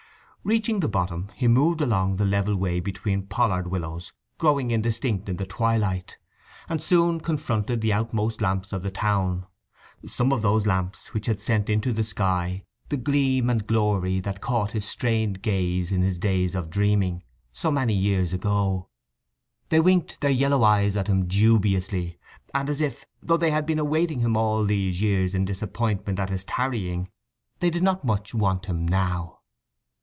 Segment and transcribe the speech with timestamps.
[0.43, 5.35] Reaching the bottom he moved along the level way between pollard willows growing indistinct in
[5.37, 6.17] the twilight,
[6.67, 11.69] and soon confronted the outmost lamps of the town—some of those lamps which had sent
[11.69, 16.55] into the sky the gleam and glory that caught his strained gaze in his days
[16.55, 17.21] of dreaming,
[17.53, 18.89] so many years ago.
[19.69, 22.17] They winked their yellow eyes at him dubiously,
[22.51, 26.31] and as if, though they had been awaiting him all these years in disappointment at
[26.31, 27.11] his tarrying,
[27.59, 29.37] they did not much want him now.